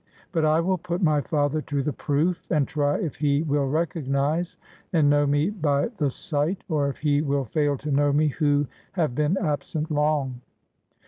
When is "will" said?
0.61-0.79, 3.43-3.67, 7.21-7.45